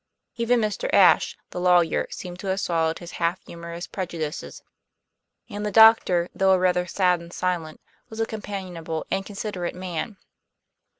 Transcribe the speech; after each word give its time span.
Even 0.35 0.59
Mr. 0.59 0.91
Ashe, 0.91 1.37
the 1.51 1.59
lawyer, 1.61 2.07
seemed 2.09 2.39
to 2.39 2.47
have 2.47 2.59
swallowed 2.59 2.97
his 2.97 3.11
half 3.21 3.39
humorous 3.45 3.85
prejudices; 3.85 4.63
and 5.47 5.63
the 5.63 5.69
doctor, 5.69 6.27
though 6.33 6.53
a 6.53 6.57
rather 6.59 6.87
sad 6.87 7.19
and 7.19 7.31
silent, 7.31 7.79
was 8.09 8.19
a 8.19 8.25
companionable 8.25 9.05
and 9.11 9.27
considerate 9.27 9.75
man. 9.75 10.17